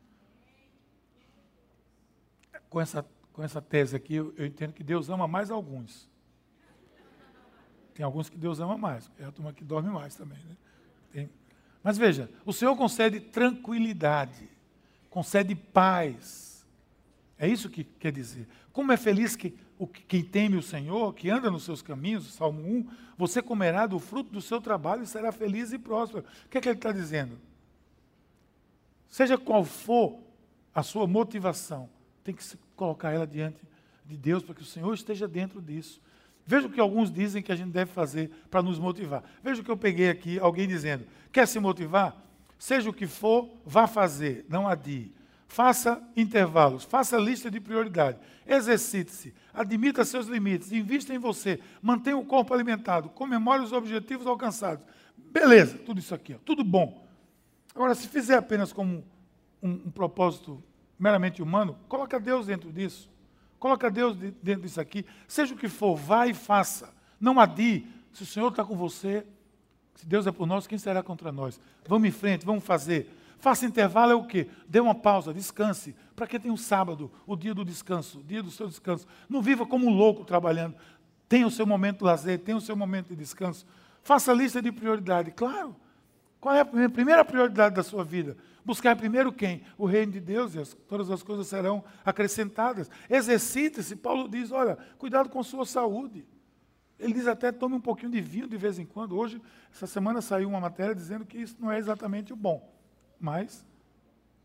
[2.68, 3.02] Com essa,
[3.32, 6.06] com essa tese aqui, eu, eu entendo que Deus ama mais alguns.
[7.94, 10.38] Tem alguns que Deus ama mais, é a turma que dorme mais também.
[10.44, 10.56] Né?
[11.10, 11.30] Tem.
[11.82, 14.46] Mas veja, o Senhor concede tranquilidade,
[15.08, 16.47] concede paz
[17.38, 18.48] é isso que quer dizer.
[18.72, 22.60] Como é feliz que o, quem teme o Senhor, que anda nos seus caminhos, Salmo
[22.60, 26.24] 1, você comerá do fruto do seu trabalho e será feliz e próspero.
[26.44, 27.38] O que é que ele está dizendo?
[29.08, 30.18] Seja qual for
[30.74, 31.88] a sua motivação,
[32.22, 32.44] tem que
[32.76, 33.60] colocar ela diante
[34.04, 36.00] de Deus para que o Senhor esteja dentro disso.
[36.44, 39.22] Veja o que alguns dizem que a gente deve fazer para nos motivar.
[39.42, 42.16] Veja o que eu peguei aqui, alguém dizendo: quer se motivar?
[42.58, 45.12] Seja o que for, vá fazer, não adie.
[45.48, 52.24] Faça intervalos, faça lista de prioridade, exercite-se, admita seus limites, invista em você, mantenha o
[52.24, 54.84] corpo alimentado, comemore os objetivos alcançados.
[55.16, 57.08] Beleza, tudo isso aqui, ó, tudo bom.
[57.74, 59.02] Agora, se fizer apenas como
[59.62, 60.62] um, um propósito
[60.98, 63.10] meramente humano, coloca Deus dentro disso.
[63.58, 65.04] Coloca Deus dentro disso aqui.
[65.26, 66.94] Seja o que for, vá e faça.
[67.20, 67.86] Não adie.
[68.12, 69.26] Se o Senhor está com você,
[69.94, 71.60] se Deus é por nós, quem será contra nós?
[71.86, 73.10] Vamos em frente, vamos fazer.
[73.38, 74.48] Faça intervalo é o quê?
[74.68, 75.94] Dê uma pausa, descanse.
[76.16, 79.06] Para que tem o um sábado, o dia do descanso, o dia do seu descanso.
[79.28, 80.74] Não viva como um louco trabalhando.
[81.28, 83.64] Tenha o seu momento de lazer, tenha o seu momento de descanso.
[84.02, 85.30] Faça a lista de prioridade.
[85.30, 85.76] Claro.
[86.40, 88.36] Qual é a primeira prioridade da sua vida?
[88.64, 89.62] Buscar primeiro quem?
[89.76, 92.90] O reino de Deus e as, todas as coisas serão acrescentadas.
[93.08, 93.96] Exercite-se.
[93.96, 96.26] Paulo diz: olha, cuidado com sua saúde.
[96.98, 99.16] Ele diz até tome um pouquinho de vinho de vez em quando.
[99.16, 99.40] Hoje,
[99.72, 102.77] essa semana saiu uma matéria dizendo que isso não é exatamente o bom.
[103.20, 103.64] Mas,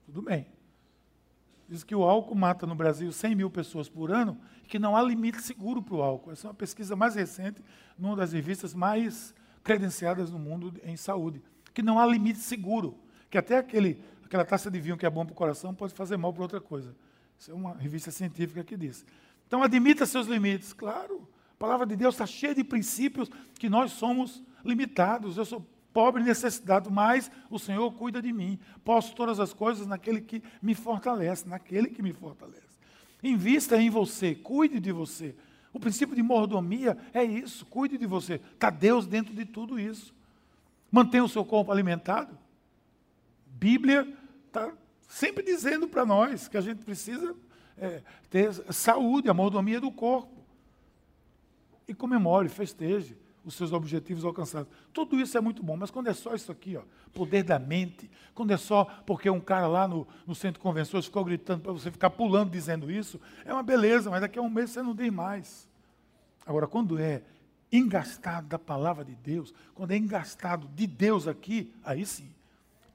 [0.06, 0.48] tudo bem.
[1.68, 4.96] Diz que o álcool mata no Brasil 100 mil pessoas por ano e que não
[4.96, 6.32] há limite seguro para o álcool.
[6.32, 7.62] Essa é uma pesquisa mais recente,
[7.98, 9.34] numa das revistas mais
[9.64, 11.42] credenciadas no mundo em saúde.
[11.74, 13.00] Que não há limite seguro.
[13.30, 16.18] Que até aquele, aquela taça de vinho que é bom para o coração pode fazer
[16.18, 16.96] mal para outra coisa.
[17.40, 19.06] Isso é uma revista científica que diz.
[19.48, 20.74] Então, admita seus limites.
[20.74, 25.38] Claro, a palavra de Deus está cheia de princípios que nós somos limitados.
[25.38, 28.60] Eu sou pobre necessitado, mas o Senhor cuida de mim.
[28.84, 32.74] Posso todas as coisas naquele que me fortalece, naquele que me fortalece.
[33.22, 35.36] Invista em você, cuide de você.
[35.72, 38.42] O princípio de mordomia é isso, cuide de você.
[38.54, 40.14] Está Deus dentro de tudo isso.
[40.92, 42.38] Mantenha o seu corpo alimentado.
[43.46, 44.12] Bíblia
[44.48, 44.74] está
[45.08, 47.36] sempre dizendo para nós que a gente precisa
[47.78, 50.44] é, ter saúde, a mordomia do corpo.
[51.88, 54.72] E comemore, festeje os seus objetivos alcançados.
[54.94, 56.82] Tudo isso é muito bom, mas quando é só isso aqui, ó,
[57.14, 61.06] poder da mente, quando é só porque um cara lá no, no centro de convenções
[61.06, 64.50] ficou gritando para você ficar pulando dizendo isso, é uma beleza, mas daqui a um
[64.50, 65.68] mês você não tem mais.
[66.46, 67.22] Agora, quando é
[67.72, 72.30] engastado da palavra de Deus, quando é engastado de Deus aqui, aí sim.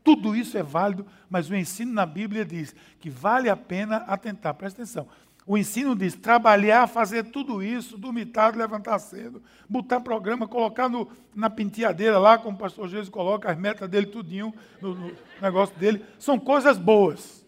[0.04, 4.54] Tudo isso é válido, mas o ensino na Bíblia diz que vale a pena atentar.
[4.54, 5.06] Presta atenção.
[5.48, 11.10] O ensino diz trabalhar, fazer tudo isso, dormir tarde, levantar cedo, botar programa, colocar no,
[11.34, 15.74] na penteadeira lá, como o pastor Jesus coloca as metas dele tudinho no, no negócio
[15.78, 16.04] dele.
[16.18, 17.46] São coisas boas,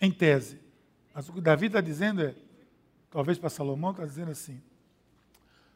[0.00, 0.60] em tese.
[1.12, 2.32] Mas o que Davi está dizendo é,
[3.10, 4.62] talvez para Salomão está dizendo assim,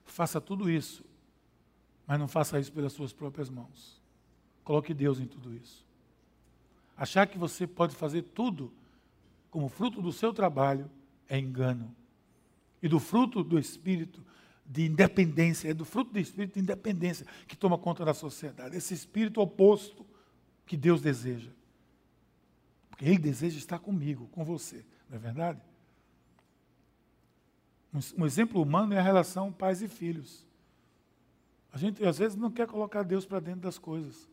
[0.05, 1.05] faça tudo isso,
[2.07, 4.01] mas não faça isso pelas suas próprias mãos.
[4.63, 5.85] Coloque Deus em tudo isso.
[6.97, 8.73] Achar que você pode fazer tudo
[9.51, 10.91] como fruto do seu trabalho
[11.29, 11.95] é engano.
[12.83, 14.25] E do fruto do espírito
[14.65, 18.77] de independência, é do fruto do espírito de independência que toma conta da sociedade.
[18.77, 20.07] Esse espírito oposto
[20.65, 21.51] que Deus deseja.
[22.89, 25.61] Porque Ele deseja estar comigo, com você, não é verdade?
[28.17, 30.47] Um exemplo humano é a relação pais e filhos.
[31.73, 34.29] A gente às vezes não quer colocar Deus para dentro das coisas.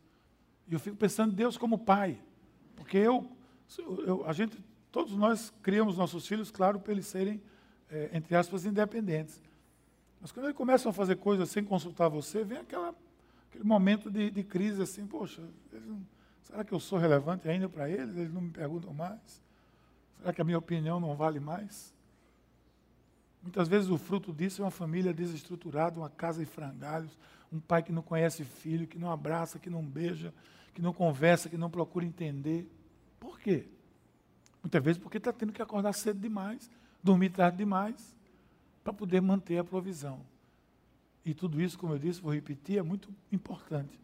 [0.68, 2.22] E eu fico pensando em Deus como pai.
[2.76, 3.32] Porque eu,
[4.06, 4.58] eu a gente
[4.98, 7.40] Todos nós criamos nossos filhos, claro, para eles serem,
[7.88, 9.40] é, entre aspas, independentes.
[10.20, 12.96] Mas quando eles começam a fazer coisas sem consultar você, vem aquela,
[13.48, 16.02] aquele momento de, de crise assim, poxa, não,
[16.42, 18.18] será que eu sou relevante ainda para eles?
[18.18, 19.40] Eles não me perguntam mais?
[20.18, 21.94] Será que a minha opinião não vale mais?
[23.44, 27.16] Muitas vezes o fruto disso é uma família desestruturada, uma casa em frangalhos,
[27.54, 30.34] um pai que não conhece filho, que não abraça, que não beija,
[30.74, 32.68] que não conversa, que não procura entender.
[33.20, 33.68] Por quê?
[34.68, 36.70] Muitas vezes porque está tendo que acordar cedo demais,
[37.02, 38.14] dormir tarde demais,
[38.84, 40.20] para poder manter a provisão.
[41.24, 43.98] E tudo isso, como eu disse, vou repetir, é muito importante.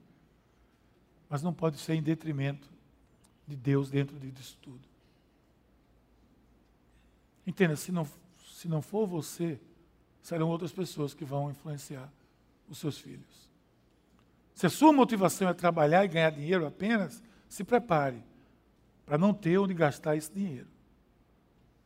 [1.29, 2.65] Mas não pode ser em detrimento
[3.45, 4.79] de Deus dentro disso tudo.
[7.45, 8.07] Entenda, se não,
[8.45, 9.59] se não for você,
[10.21, 12.09] serão outras pessoas que vão influenciar
[12.69, 13.49] os seus filhos.
[14.55, 18.23] Se a sua motivação é trabalhar e ganhar dinheiro apenas, se prepare
[19.05, 20.67] para não ter onde gastar esse dinheiro.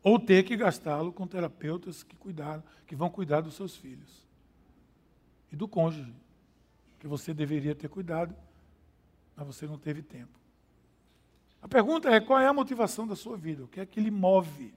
[0.04, 4.26] Ou ter que gastá-lo com terapeutas que cuidaram, que vão cuidar dos seus filhos.
[5.52, 6.14] E do cônjuge,
[7.00, 8.36] que você deveria ter cuidado,
[9.36, 10.38] mas você não teve tempo.
[11.62, 13.64] A pergunta é: qual é a motivação da sua vida?
[13.64, 14.74] O que é que lhe move?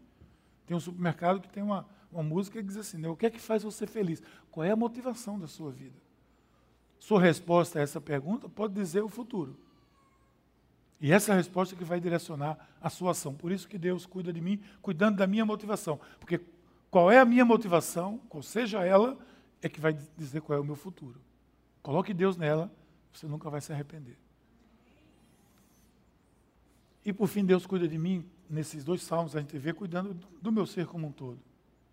[0.66, 3.08] Tem um supermercado que tem uma, uma música que diz assim: né?
[3.08, 4.22] o que é que faz você feliz?
[4.50, 5.96] Qual é a motivação da sua vida?
[6.98, 9.56] Sua resposta a essa pergunta pode dizer o futuro.
[11.00, 13.34] E essa é a resposta que vai direcionar a sua ação.
[13.34, 15.98] Por isso que Deus cuida de mim, cuidando da minha motivação.
[16.18, 16.40] Porque
[16.90, 19.16] qual é a minha motivação, qual seja ela,
[19.62, 21.20] é que vai dizer qual é o meu futuro.
[21.82, 22.70] Coloque Deus nela,
[23.12, 24.16] você nunca vai se arrepender.
[27.04, 30.52] E por fim, Deus cuida de mim, nesses dois salmos a gente vê cuidando do
[30.52, 31.38] meu ser como um todo.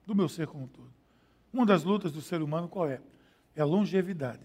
[0.05, 0.91] Do meu ser como um todo.
[1.53, 3.01] Uma das lutas do ser humano qual é?
[3.55, 4.43] É a longevidade.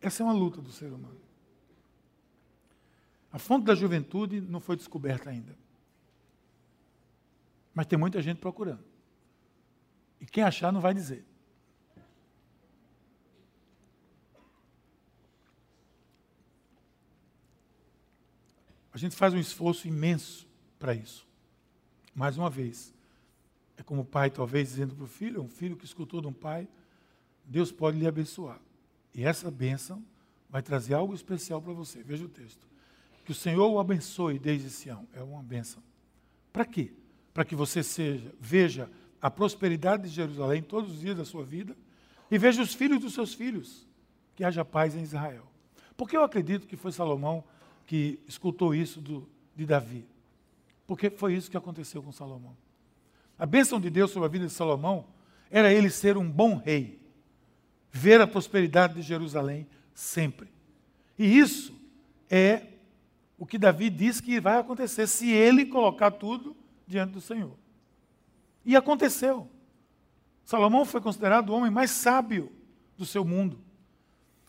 [0.00, 1.20] Essa é uma luta do ser humano.
[3.34, 5.58] A fonte da juventude não foi descoberta ainda.
[7.74, 8.84] Mas tem muita gente procurando.
[10.20, 11.24] E quem achar não vai dizer.
[18.92, 20.46] A gente faz um esforço imenso
[20.78, 21.26] para isso.
[22.14, 22.94] Mais uma vez,
[23.76, 26.32] é como o pai talvez dizendo para o filho, um filho que escutou de um
[26.32, 26.68] pai,
[27.44, 28.60] Deus pode lhe abençoar.
[29.12, 30.04] E essa bênção
[30.48, 32.00] vai trazer algo especial para você.
[32.00, 32.73] Veja o texto.
[33.24, 35.06] Que o Senhor o abençoe desde Sião.
[35.14, 35.82] É uma bênção.
[36.52, 36.92] Para quê?
[37.32, 41.76] Para que você seja, veja a prosperidade de Jerusalém todos os dias da sua vida
[42.30, 43.86] e veja os filhos dos seus filhos.
[44.36, 45.46] Que haja paz em Israel.
[45.96, 47.42] Porque eu acredito que foi Salomão
[47.86, 50.06] que escutou isso do, de Davi.
[50.86, 52.56] Porque foi isso que aconteceu com Salomão.
[53.38, 55.06] A bênção de Deus sobre a vida de Salomão
[55.50, 57.00] era ele ser um bom rei,
[57.90, 60.48] ver a prosperidade de Jerusalém sempre.
[61.18, 61.74] E isso
[62.28, 62.73] é
[63.38, 67.56] o que Davi diz que vai acontecer se ele colocar tudo diante do Senhor.
[68.64, 69.48] E aconteceu.
[70.44, 72.52] Salomão foi considerado o homem mais sábio
[72.96, 73.58] do seu mundo.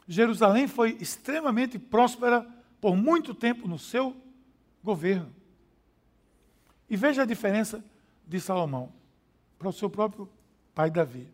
[0.07, 2.47] Jerusalém foi extremamente próspera
[2.79, 4.15] por muito tempo no seu
[4.83, 5.33] governo.
[6.89, 7.83] E veja a diferença
[8.27, 8.93] de Salomão
[9.57, 10.29] para o seu próprio
[10.73, 11.27] pai Davi.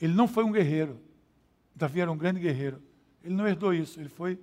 [0.00, 1.00] Ele não foi um guerreiro.
[1.74, 2.82] Davi era um grande guerreiro.
[3.22, 4.38] Ele não herdou isso, ele foi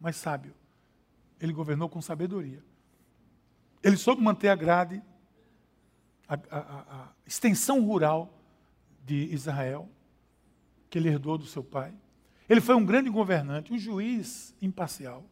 [0.00, 0.52] mais sábio.
[1.44, 2.62] Ele governou com sabedoria.
[3.82, 5.02] Ele soube manter a grade,
[6.26, 8.32] a, a, a extensão rural
[9.04, 9.88] de Israel,
[10.88, 11.92] que ele herdou do seu pai.
[12.48, 15.24] Ele foi um grande governante, um juiz imparcial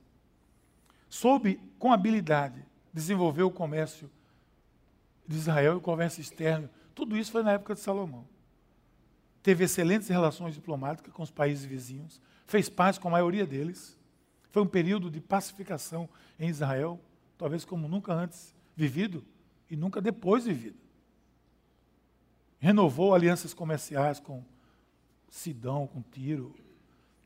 [1.12, 4.10] soube, com habilidade, desenvolver o comércio
[5.28, 6.70] de Israel e o comércio externo.
[6.94, 8.26] Tudo isso foi na época de Salomão.
[9.42, 13.98] Teve excelentes relações diplomáticas com os países vizinhos, fez paz com a maioria deles.
[14.52, 17.00] Foi um período de pacificação em Israel,
[17.38, 19.24] talvez como nunca antes vivido
[19.68, 20.78] e nunca depois vivido.
[22.58, 24.44] Renovou alianças comerciais com
[25.30, 26.54] Sidão, com Tiro.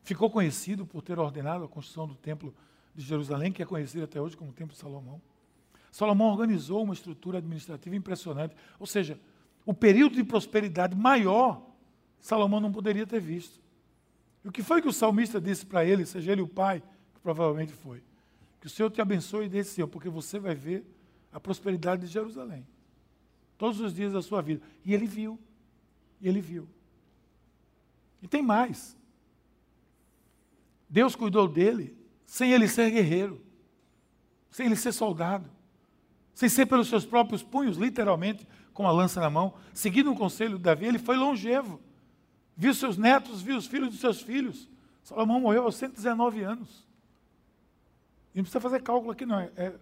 [0.03, 2.55] Ficou conhecido por ter ordenado a construção do templo
[2.95, 5.21] de Jerusalém, que é conhecido até hoje como Templo de Salomão.
[5.91, 8.55] Salomão organizou uma estrutura administrativa impressionante.
[8.79, 9.19] Ou seja,
[9.65, 11.61] o período de prosperidade maior,
[12.19, 13.59] Salomão não poderia ter visto.
[14.45, 16.81] E o que foi que o salmista disse para ele, seja ele o pai,
[17.27, 18.01] provavelmente foi?
[18.61, 20.85] Que o Senhor te abençoe desse Senhor, porque você vai ver
[21.29, 22.65] a prosperidade de Jerusalém.
[23.57, 24.65] Todos os dias da sua vida.
[24.85, 25.37] E ele viu.
[26.21, 26.69] E ele viu.
[28.21, 28.95] E tem mais.
[30.87, 33.41] Deus cuidou dele sem ele ser guerreiro,
[34.49, 35.49] sem ele ser soldado,
[36.33, 40.55] sem ser pelos seus próprios punhos, literalmente, com a lança na mão, seguindo o conselho
[40.55, 41.81] de Davi, ele foi longevo.
[42.55, 44.69] Viu seus netos, viu os filhos dos seus filhos.
[45.03, 46.86] Salomão morreu aos 119 anos.
[48.37, 49.39] Não precisa fazer cálculo aqui, não.
[49.39, 49.73] É, é,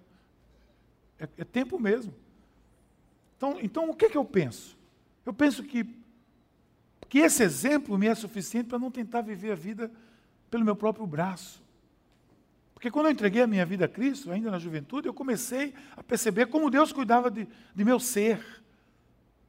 [1.19, 2.13] é, é tempo mesmo.
[3.35, 4.77] Então, então, o que, que eu penso?
[5.25, 5.85] Eu penso que,
[7.09, 9.91] que esse exemplo me é suficiente para não tentar viver a vida
[10.49, 11.61] pelo meu próprio braço.
[12.73, 16.03] Porque quando eu entreguei a minha vida a Cristo, ainda na juventude, eu comecei a
[16.03, 18.63] perceber como Deus cuidava de, de meu ser,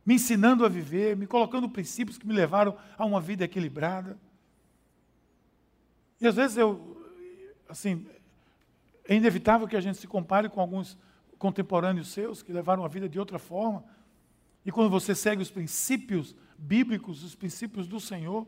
[0.04, 4.18] me ensinando a viver, me colocando princípios que me levaram a uma vida equilibrada.
[6.20, 6.96] E às vezes eu,
[7.68, 8.06] assim,
[9.08, 10.98] é inevitável que a gente se compare com alguns
[11.38, 13.84] contemporâneos seus que levaram a vida de outra forma.
[14.64, 18.46] E quando você segue os princípios bíblicos, os princípios do Senhor,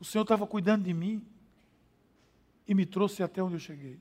[0.00, 1.24] o Senhor estava cuidando de mim
[2.66, 4.00] e me trouxe até onde eu cheguei.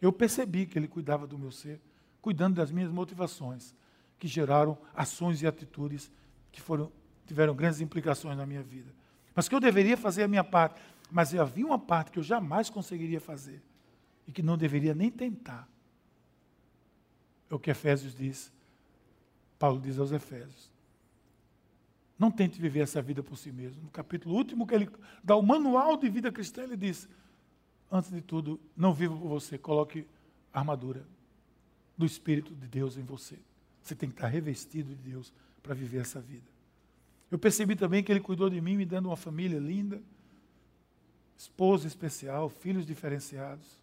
[0.00, 1.80] Eu percebi que ele cuidava do meu ser,
[2.22, 3.74] cuidando das minhas motivações,
[4.18, 6.10] que geraram ações e atitudes
[6.50, 6.90] que foram,
[7.26, 8.94] tiveram grandes implicações na minha vida.
[9.34, 10.80] Mas que eu deveria fazer a minha parte.
[11.10, 13.62] Mas havia uma parte que eu jamais conseguiria fazer
[14.28, 15.66] e que não deveria nem tentar.
[17.50, 18.52] É o que Efésios diz,
[19.58, 20.70] Paulo diz aos Efésios.
[22.18, 23.82] Não tente viver essa vida por si mesmo.
[23.82, 24.90] No capítulo último que ele
[25.24, 27.08] dá o manual de vida cristã, ele diz:
[27.90, 30.06] antes de tudo, não viva por você, coloque
[30.52, 31.06] a armadura
[31.96, 33.38] do Espírito de Deus em você.
[33.82, 35.32] Você tem que estar revestido de Deus
[35.62, 36.46] para viver essa vida.
[37.30, 40.02] Eu percebi também que Ele cuidou de mim, me dando uma família linda,
[41.36, 43.77] esposa especial, filhos diferenciados.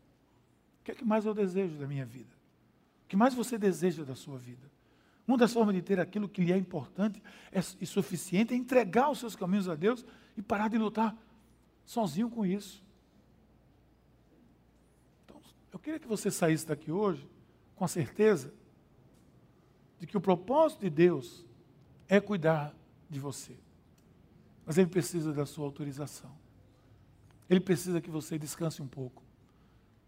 [0.86, 2.30] Que é que mais eu desejo da minha vida?
[3.04, 4.72] O que mais você deseja da sua vida?
[5.28, 7.22] Uma das formas de ter aquilo que lhe é importante
[7.52, 10.06] é, e suficiente é entregar os seus caminhos a Deus
[10.38, 11.18] e parar de lutar
[11.84, 12.86] sozinho com isso.
[15.74, 17.28] Eu queria que você saísse daqui hoje
[17.76, 18.54] com a certeza
[20.00, 21.44] de que o propósito de Deus
[22.08, 22.76] é cuidar
[23.10, 23.58] de você.
[24.64, 26.32] Mas Ele precisa da sua autorização.
[27.50, 29.25] Ele precisa que você descanse um pouco.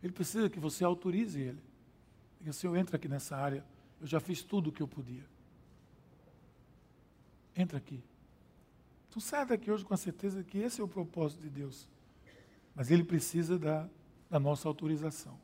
[0.02, 1.62] Ele precisa que você autorize Ele.
[2.40, 3.66] Diga, Senhor, entra aqui nessa área.
[4.00, 5.24] Eu já fiz tudo o que eu podia.
[7.56, 8.04] entra aqui.
[9.10, 11.88] Então saia daqui hoje com a certeza que esse é o propósito de Deus.
[12.76, 13.90] Mas ele precisa da,
[14.30, 15.36] da nossa autorização.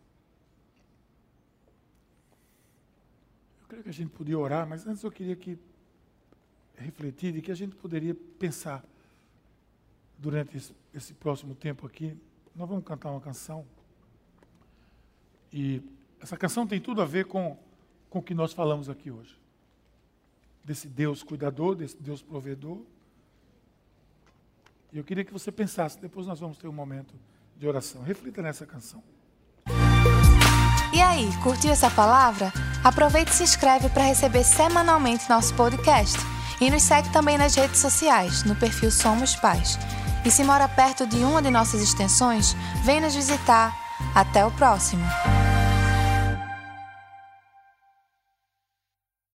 [3.61, 5.57] Eu creio que a gente podia orar, mas antes eu queria que
[6.75, 8.85] refletir de que a gente poderia pensar
[10.19, 12.15] durante esse, esse próximo tempo aqui.
[12.55, 13.65] Nós vamos cantar uma canção.
[15.53, 15.81] E
[16.19, 17.55] essa canção tem tudo a ver com,
[18.09, 19.37] com o que nós falamos aqui hoje.
[20.63, 22.81] Desse Deus cuidador, desse Deus provedor.
[24.91, 27.13] E eu queria que você pensasse, depois nós vamos ter um momento
[27.57, 28.01] de oração.
[28.01, 29.03] Reflita nessa canção.
[30.93, 32.53] E aí, curtiu essa palavra?
[32.83, 36.17] Aproveite e se inscreve para receber semanalmente nosso podcast.
[36.61, 39.77] E nos segue também nas redes sociais, no perfil Somos Pais.
[40.23, 43.75] E se mora perto de uma de nossas extensões, vem nos visitar.
[44.15, 45.03] Até o próximo!